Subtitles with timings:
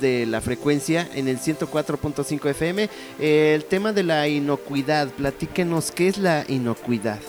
[0.00, 2.90] de la frecuencia en el 104.5 FM.
[3.18, 7.20] el tema de la inocuidad, platíquenos, ¿qué es la inocuidad?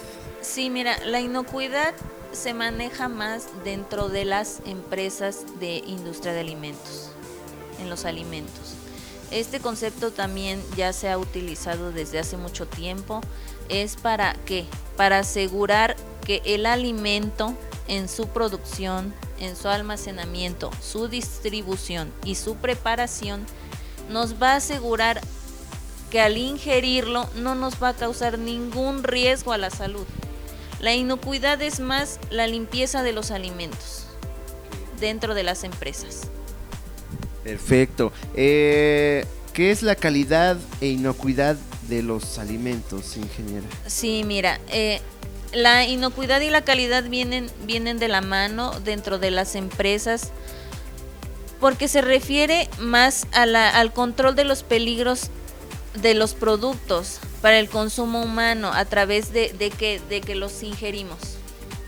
[0.42, 1.94] Sí, mira, la inocuidad
[2.32, 7.12] se maneja más dentro de las empresas de industria de alimentos,
[7.80, 8.76] en los alimentos.
[9.32, 13.22] Este concepto también ya se ha utilizado desde hace mucho tiempo.
[13.68, 14.66] Es para qué?
[14.98, 15.96] Para asegurar
[16.26, 17.54] que el alimento
[17.88, 23.46] en su producción, en su almacenamiento, su distribución y su preparación
[24.10, 25.22] nos va a asegurar
[26.10, 30.06] que al ingerirlo no nos va a causar ningún riesgo a la salud.
[30.80, 34.08] La inocuidad es más la limpieza de los alimentos
[35.00, 36.22] dentro de las empresas.
[37.44, 38.12] Perfecto.
[38.36, 41.58] Eh, ¿Qué es la calidad e inocuidad
[41.90, 43.68] de los alimentos, ingeniera?
[43.88, 45.02] Sí, mira, eh,
[45.54, 50.32] la inocuidad y la calidad vienen, vienen de la mano dentro de las empresas
[51.60, 55.30] porque se refiere más al control de los peligros
[56.02, 61.18] de los productos para el consumo humano a través de, que, de que los ingerimos.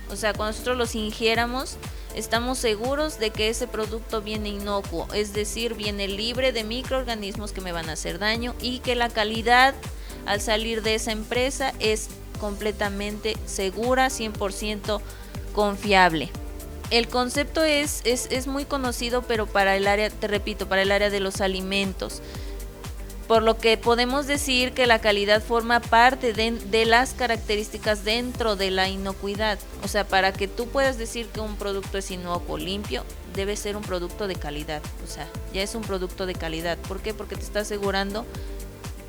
[0.09, 1.77] O sea, cuando nosotros los ingiéramos,
[2.15, 7.61] estamos seguros de que ese producto viene inocuo, es decir, viene libre de microorganismos que
[7.61, 9.73] me van a hacer daño y que la calidad
[10.25, 12.09] al salir de esa empresa es
[12.41, 14.99] completamente segura, 100%
[15.53, 16.31] confiable.
[16.89, 20.91] El concepto es, es, es, muy conocido, pero para el área, te repito, para el
[20.91, 22.21] área de los alimentos
[23.31, 28.71] por lo que podemos decir que la calidad forma parte de, las características dentro de
[28.71, 29.57] la inocuidad.
[29.85, 33.77] O sea, para que tú puedas decir que un producto es inocuo, limpio, debe ser
[33.77, 34.81] un producto de calidad.
[35.05, 36.77] O sea, ya es un producto de calidad.
[36.79, 37.13] ¿Por qué?
[37.13, 38.25] Porque te está asegurando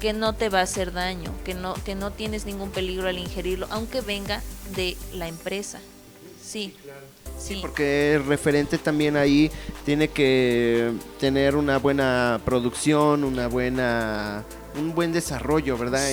[0.02, 3.18] que no te va a hacer daño, que no, que no tienes ningún peligro al
[3.18, 4.42] ingerirlo, aunque venga
[4.74, 5.78] de la empresa.
[6.42, 6.74] Sí.
[7.38, 7.58] Sí.
[7.60, 9.50] porque el referente también ahí
[9.84, 14.44] tiene que tener una buena producción, una buena,
[14.76, 16.08] un buen desarrollo, ¿verdad?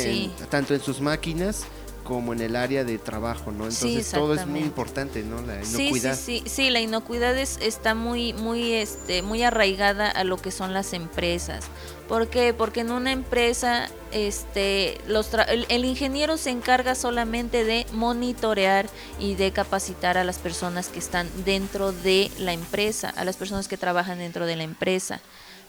[0.49, 1.65] tanto en sus máquinas
[2.09, 3.65] como en el área de trabajo, ¿no?
[3.65, 5.43] Entonces todo es muy importante, ¿no?
[5.43, 6.15] La inocuidad.
[6.17, 10.37] Sí, sí, sí, sí la inocuidad es, está muy, muy, este, muy arraigada a lo
[10.37, 11.65] que son las empresas.
[12.07, 12.55] ¿Por qué?
[12.55, 19.51] Porque en una empresa, este, los el, ingeniero se encarga solamente de monitorear y de
[19.51, 24.17] capacitar a las personas que están dentro de la empresa, a las personas que trabajan
[24.17, 25.21] dentro de la empresa.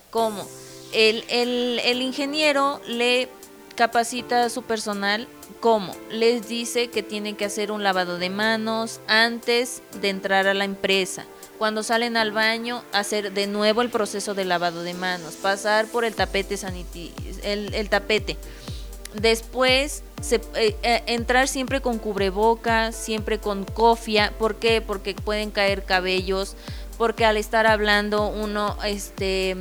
[0.08, 0.48] ¿Cómo?
[0.94, 3.28] El, el, el ingeniero le
[3.76, 5.94] capacita a su personal ¿Cómo?
[6.10, 10.64] Les dice que tienen que hacer un lavado de manos antes de entrar a la
[10.64, 11.24] empresa.
[11.58, 16.04] Cuando salen al baño, hacer de nuevo el proceso de lavado de manos, pasar por
[16.04, 17.12] el tapete saniti
[17.42, 18.38] el, tapete.
[19.14, 24.32] Después eh, eh, entrar siempre con cubreboca, siempre con cofia.
[24.38, 24.80] ¿Por qué?
[24.80, 26.56] Porque pueden caer cabellos,
[26.96, 29.56] porque al estar hablando uno este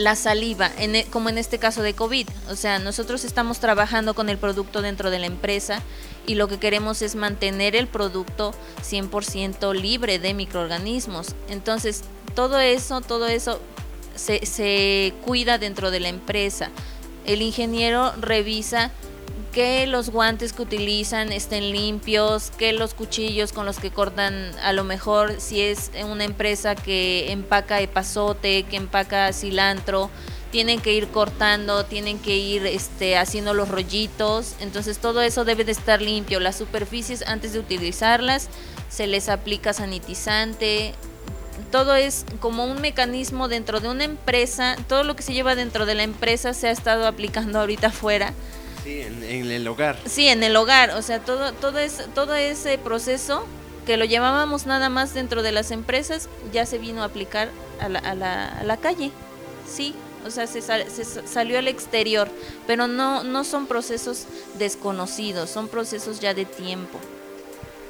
[0.00, 2.26] la saliva, e, como en este caso de COVID.
[2.48, 5.82] O sea, nosotros estamos trabajando con el producto dentro de la empresa
[6.26, 8.52] y lo que queremos es mantener el producto
[8.82, 11.34] 100% libre de microorganismos.
[11.48, 12.02] Entonces,
[12.34, 13.60] todo eso, todo eso
[14.14, 16.70] se, se cuida dentro de la empresa.
[17.26, 18.90] El ingeniero revisa
[19.52, 24.72] que los guantes que utilizan estén limpios, que los cuchillos con los que cortan, a
[24.72, 30.10] lo mejor si es una empresa que empaca epazote, que empaca cilantro,
[30.52, 35.64] tienen que ir cortando, tienen que ir este, haciendo los rollitos, entonces todo eso debe
[35.64, 36.40] de estar limpio.
[36.40, 38.48] Las superficies antes de utilizarlas
[38.88, 40.94] se les aplica sanitizante.
[41.70, 45.86] Todo es como un mecanismo dentro de una empresa, todo lo que se lleva dentro
[45.86, 48.32] de la empresa se ha estado aplicando ahorita afuera
[48.90, 49.96] Sí, en, el hogar.
[50.06, 50.90] Sí, en el hogar.
[50.90, 53.46] O sea, todo, todo, es, todo ese proceso
[53.86, 57.88] que lo llevábamos nada más dentro de las empresas ya se vino a aplicar a
[57.88, 59.12] la, a la, a la calle.
[59.68, 59.94] Sí,
[60.26, 62.28] o sea, se, se, salió al exterior,
[62.66, 64.26] pero no, no son procesos
[64.58, 66.98] desconocidos, son procesos ya de tiempo.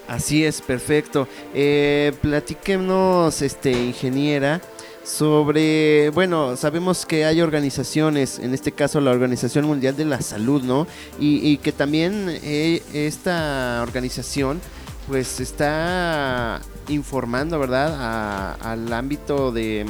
[0.07, 1.29] Así es, perfecto.
[1.55, 4.61] Eh, platíquenos, este, ingeniera,
[5.11, 10.63] sobre, bueno, sabemos que hay organizaciones, en este caso la Organización Mundial de la Salud,
[10.63, 10.87] ¿no?
[11.19, 14.61] Y, que también eh, esta organización
[15.09, 19.85] pues está informando, ¿verdad?, al ámbito de,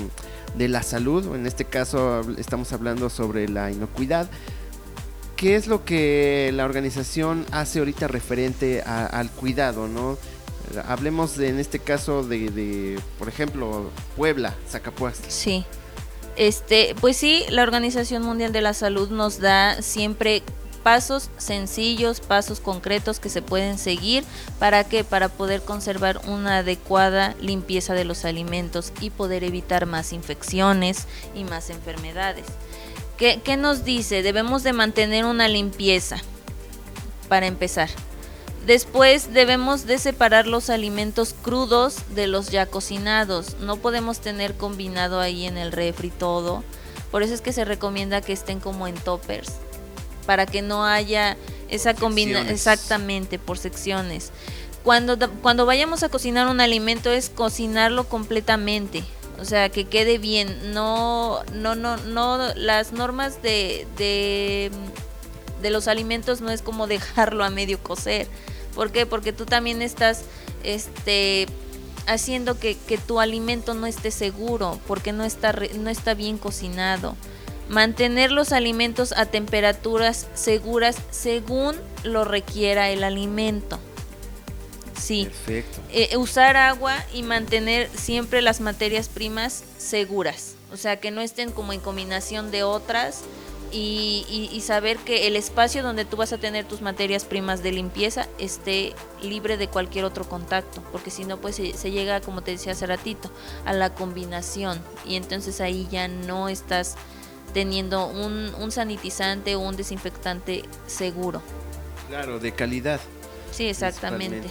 [0.56, 4.30] la salud, en este caso estamos hablando sobre la inocuidad.
[5.36, 10.18] ¿Qué es lo que la organización hace ahorita referente al cuidado, ¿no?
[10.86, 15.20] Hablemos de, en este caso de, por ejemplo, Puebla, Zacapuas.
[15.28, 15.64] Sí.
[16.36, 20.42] Este, pues sí, la Organización Mundial de la Salud nos da siempre
[20.82, 24.24] pasos sencillos, pasos concretos que se pueden seguir
[24.58, 30.12] para que para poder conservar una adecuada limpieza de los alimentos y poder evitar más
[30.12, 32.46] infecciones y más enfermedades.
[33.18, 34.22] ¿Qué, qué nos dice?
[34.22, 36.16] Debemos de mantener una limpieza
[37.28, 37.90] para empezar.
[38.66, 43.56] Después debemos de separar los alimentos crudos de los ya cocinados.
[43.60, 46.62] No podemos tener combinado ahí en el refri todo.
[47.10, 49.52] Por eso es que se recomienda que estén como en toppers.
[50.26, 51.36] Para que no haya
[51.68, 52.48] esa combinación.
[52.48, 54.30] Exactamente, por secciones.
[54.84, 59.04] Cuando, cuando vayamos a cocinar un alimento es cocinarlo completamente.
[59.40, 60.74] O sea, que quede bien.
[60.74, 62.38] No, no, no, no.
[62.56, 64.70] Las normas de, de,
[65.62, 68.28] de los alimentos no es como dejarlo a medio cocer
[68.74, 69.06] ¿Por qué?
[69.06, 70.22] Porque tú también estás
[70.62, 71.46] este,
[72.06, 72.76] haciendo que,
[73.06, 77.16] tu alimento no esté seguro, porque no está, no está bien cocinado.
[77.68, 83.78] Mantener los alimentos a temperaturas seguras según lo requiera el alimento.
[85.00, 85.24] Sí.
[85.24, 85.80] Perfecto.
[85.92, 90.54] Eh, usar agua y mantener siempre las materias primas seguras.
[90.72, 93.22] O sea, que no estén como en combinación de otras
[93.72, 98.28] y, saber que el espacio donde tú vas a tener tus materias primas de limpieza
[98.38, 102.72] esté libre de cualquier otro contacto, porque si no, pues se, llega, como te decía
[102.72, 103.30] hace ratito,
[103.64, 106.96] a la combinación y entonces ahí ya no estás
[107.54, 111.42] teniendo un, un sanitizante o un desinfectante seguro.
[112.08, 113.00] Claro, de calidad.
[113.50, 114.48] Sí, exactamente.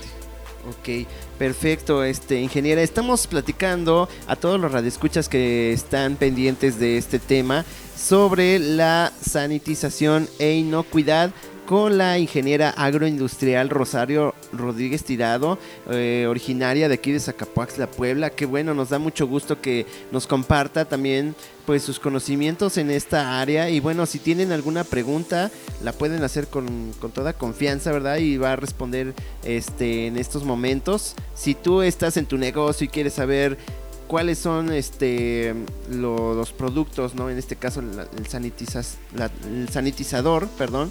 [0.67, 1.07] Ok,
[1.37, 2.81] perfecto, este ingeniera.
[2.81, 7.63] Estamos platicando a todos los radioescuchas que están pendientes de este tema
[7.95, 11.31] sobre la sanitización e inocuidad
[11.69, 15.59] con la ingeniera agroindustrial Rosario Rodríguez Tirado,
[15.91, 18.31] eh, originaria de aquí de Zacapuaxla, Puebla.
[18.31, 21.35] Que bueno, nos da mucho gusto que nos comparta también
[21.67, 23.69] pues sus conocimientos en esta área.
[23.69, 25.51] Y bueno, si tienen alguna pregunta,
[25.83, 28.17] la pueden hacer con, con toda confianza, ¿verdad?
[28.17, 29.13] Y va a responder
[29.43, 31.13] este, en estos momentos.
[31.35, 33.59] Si tú estás en tu negocio y quieres saber
[34.07, 35.53] cuáles son este
[35.91, 37.29] los productos, ¿no?
[37.29, 40.89] En este caso el, el sanitizador, perdón,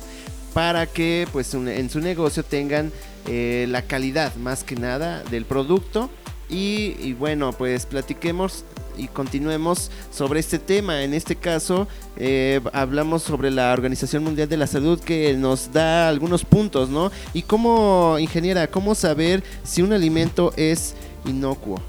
[0.55, 2.93] para que pues en su negocio tengan
[3.27, 6.11] eh, la calidad más que nada del producto
[6.49, 8.65] y, bueno pues platiquemos
[8.97, 11.05] y continuemos sobre este tema.
[11.05, 11.87] En este caso,
[12.17, 17.13] eh, hablamos sobre la Organización Mundial de la Salud que nos da algunos puntos, ¿no?
[17.33, 20.95] Y cómo, ingeniera, cómo saber si un alimento es
[21.27, 21.81] inocuo.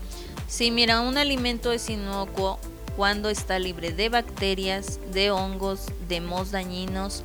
[0.47, 2.59] Sí, mira, un alimento es inocuo
[2.95, 7.23] cuando está libre de bacterias, de hongos, de mos dañinos,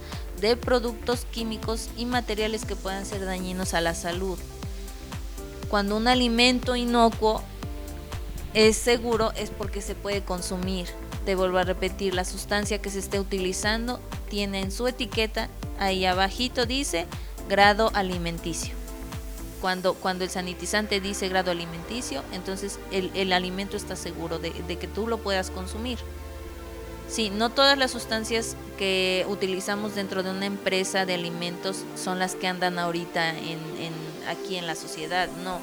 [0.49, 4.39] de productos químicos y materiales que puedan ser dañinos a la salud.
[5.71, 7.43] Cuando un alimento inocuo
[8.53, 10.89] es seguro es porque se puede consumir.
[11.25, 15.49] Te vuelvo a repetir, la sustancia que se esté utilizando tiene en su etiqueta,
[15.79, 17.07] ahí abajito dice
[17.49, 18.75] grado alimenticio.
[19.63, 25.07] Cuando, cuando el sanitizante dice grado alimenticio, entonces el, alimento está seguro de que tú
[25.07, 25.99] lo puedas consumir.
[27.09, 32.35] Sí, no todas las sustancias que utilizamos dentro de una empresa de alimentos son las
[32.35, 33.59] que andan ahorita en,
[34.27, 35.59] aquí en la sociedad, no.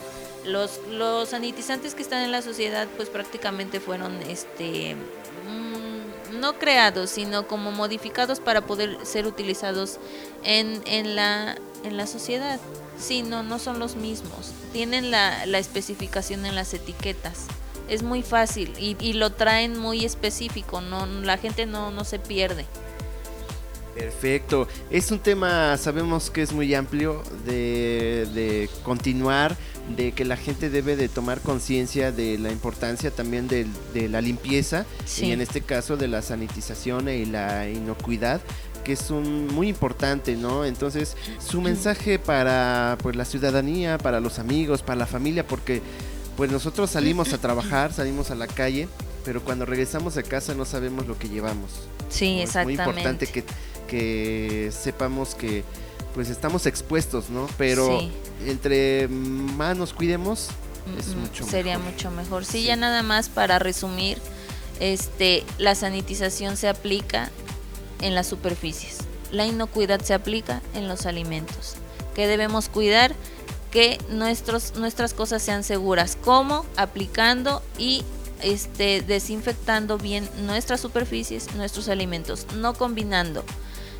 [0.45, 7.11] Los, los sanitizantes que están en la sociedad pues prácticamente fueron este mm, no creados
[7.11, 9.99] sino como modificados para poder ser utilizados
[10.43, 12.59] en, en, la, en la sociedad.
[12.97, 14.51] Sí, no, no son los mismos.
[14.73, 17.47] Tienen la, la especificación en las etiquetas
[17.89, 22.65] es muy fácil y, lo traen muy específico, no la gente no, no se pierde.
[23.95, 24.67] Perfecto.
[24.89, 29.57] Es un tema, sabemos que es muy amplio de, de continuar,
[29.95, 34.21] de que la gente debe de tomar conciencia de la importancia también de, de la
[34.21, 34.85] limpieza
[35.19, 38.41] y en este caso de la sanitización y la inocuidad
[38.81, 40.65] que es un muy importante, ¿no?
[40.65, 45.81] Entonces, su mensaje para pues la ciudadanía, para los amigos, para la familia, porque
[46.41, 48.87] pues nosotros salimos a trabajar, salimos a la calle,
[49.23, 51.69] pero cuando regresamos a casa no sabemos lo que llevamos.
[52.09, 52.81] Sí, exactamente.
[52.81, 53.43] Es muy importante que,
[53.87, 55.63] que sepamos que
[56.15, 57.47] pues estamos expuestos, ¿no?
[57.59, 58.01] Pero
[58.43, 60.47] entre más nos cuidemos,
[60.97, 62.43] es mucho Sería mucho mejor.
[62.43, 64.17] Sí, ya nada más para resumir,
[64.79, 67.29] este, la sanitización se aplica
[68.01, 68.97] en las superficies.
[69.31, 71.75] La inocuidad se aplica en los alimentos.
[72.15, 73.13] ¿Qué debemos cuidar?
[73.71, 76.17] Que nuestros, nuestras cosas sean seguras.
[76.21, 78.03] como Aplicando y
[78.43, 83.43] este, desinfectando bien nuestras superficies, nuestros alimentos, no combinando,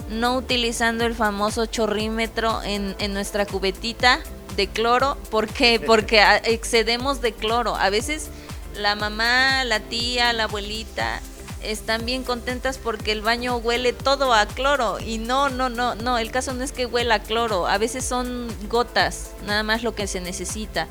[0.09, 4.19] no utilizando el famoso chorrímetro en, en nuestra cubetita
[4.55, 5.17] de cloro.
[5.29, 5.79] ¿Por qué?
[5.85, 7.75] Porque excedemos de cloro.
[7.75, 8.29] A veces
[8.75, 11.21] la mamá, la tía, la abuelita
[11.63, 16.17] están bien contentas porque el baño huele todo a cloro y no, no, no, no,
[16.17, 19.95] el caso no es que huela a cloro, a veces son gotas, nada más lo
[19.95, 20.88] que se necesita.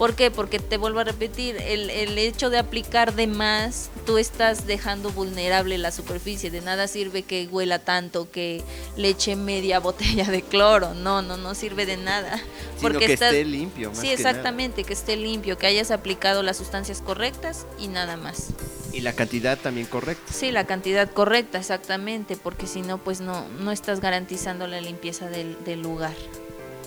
[0.00, 0.30] ¿Por qué?
[0.30, 5.10] Porque te vuelvo a repetir, el, el, hecho de aplicar de más, tú estás dejando
[5.10, 6.50] vulnerable la superficie.
[6.50, 8.64] De nada sirve que huela tanto, que
[8.96, 10.94] le eche media botella de cloro.
[10.94, 12.42] No, no, no sirve de nada.
[12.80, 13.90] porque que esté limpio.
[13.92, 18.54] sí, exactamente, que esté limpio, que hayas aplicado las sustancias correctas y nada más.
[18.92, 20.32] Y la cantidad también correcta.
[20.32, 25.28] Sí, la cantidad correcta, exactamente, porque si no, pues no, no estás garantizando la limpieza
[25.28, 26.14] del, del lugar.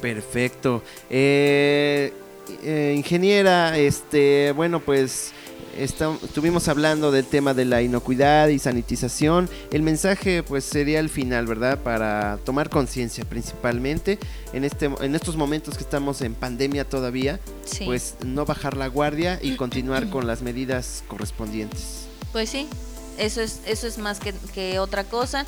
[0.01, 0.83] Perfecto.
[1.09, 2.13] Eh,
[2.61, 5.31] eh, ingeniera, este, bueno, pues
[5.77, 9.49] estuvimos hablando del tema de la inocuidad y sanitización.
[9.71, 11.79] El mensaje, pues, sería el final, ¿verdad?
[11.79, 14.19] Para tomar conciencia, principalmente
[14.53, 17.39] en este, en estos momentos que estamos en pandemia todavía,
[17.85, 22.05] pues, no bajar la guardia y continuar con las medidas correspondientes.
[22.31, 22.67] Pues sí,
[23.17, 25.45] eso es, eso es más que, que otra cosa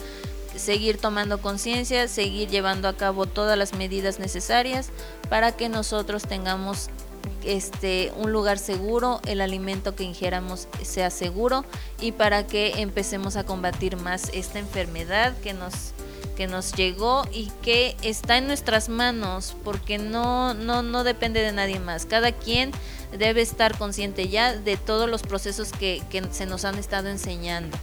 [0.58, 4.90] seguir tomando conciencia, seguir llevando a cabo todas las medidas necesarias
[5.30, 6.90] para que nosotros tengamos
[7.44, 11.66] este un lugar seguro, el alimento que ingieramos sea seguro
[12.00, 15.94] y para que empecemos a combatir más esta enfermedad que nos
[16.36, 21.52] que nos llegó y que está en nuestras manos porque no no no depende de
[21.52, 22.06] nadie más.
[22.06, 22.72] Cada quien
[23.18, 27.78] debe estar consciente ya de todos los procesos que, que se nos han estado enseñando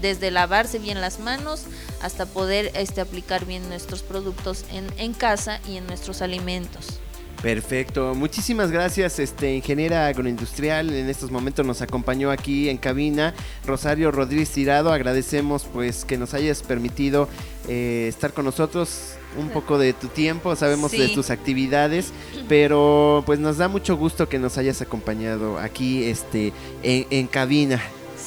[0.00, 1.64] desde lavarse bien las manos
[2.02, 7.00] hasta poder este, aplicar bien nuestros productos en, en casa y en nuestros alimentos.
[7.42, 10.92] Perfecto, muchísimas gracias, este ingeniera agroindustrial.
[10.92, 13.32] En estos momentos nos acompañó aquí en cabina
[13.64, 14.92] Rosario Rodríguez Tirado.
[14.92, 17.28] Agradecemos pues que nos hayas permitido
[17.66, 22.12] eh, estar con nosotros un poco de tu tiempo, sabemos de tus actividades,
[22.46, 27.80] pero pues nos da mucho gusto que nos hayas acompañado aquí este en cabina.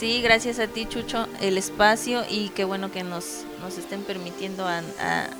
[0.03, 4.67] Sí, gracias a ti, Chucho, el espacio y qué bueno que nos, nos estén permitiendo
[4.67, 4.81] a,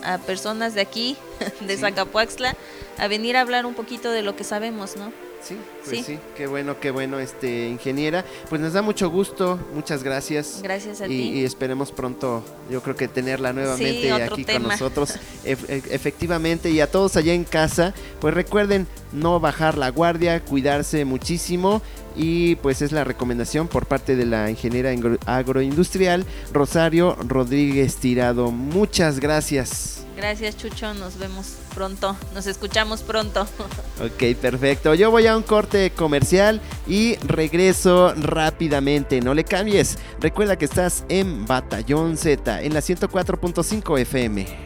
[0.06, 1.18] a, personas de aquí,
[1.68, 2.56] de Zacapuaxla,
[2.98, 5.12] a venir a hablar un poquito de lo que sabemos, ¿no?
[5.44, 6.18] Sí, pues sí.
[6.38, 8.24] qué bueno, qué bueno, este ingeniera.
[8.50, 10.62] Pues nos da mucho gusto, muchas gracias.
[10.64, 11.40] Gracias a y, ti.
[11.40, 15.16] Y esperemos pronto, yo creo que tenerla nuevamente aquí con nosotros.
[15.44, 15.58] E,
[15.92, 21.82] efectivamente, y a todos allá en casa, pues recuerden no bajar la guardia, cuidarse muchísimo
[22.16, 24.92] y pues es la recomendación por parte de la ingeniera
[25.26, 28.52] agroindustrial Rosario Rodríguez Tirado.
[28.52, 30.03] Muchas gracias.
[30.24, 33.46] Gracias Chucho, nos vemos pronto, nos escuchamos pronto.
[34.00, 34.94] Ok, perfecto.
[34.94, 39.20] Yo voy a un corte comercial y regreso rápidamente.
[39.20, 39.98] No le cambies.
[40.22, 44.64] Recuerda que estás en Batallón Z en la 104.5 FM.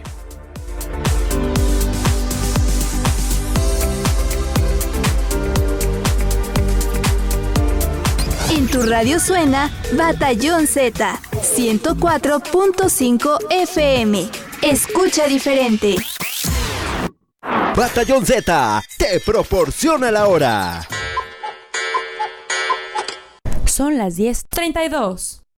[8.72, 14.47] tu radio suena Batallón Z 104.5 FM.
[14.62, 15.96] Escucha diferente.
[17.76, 20.88] Batallón Z te proporciona la hora.
[23.66, 25.44] Son las 10:32.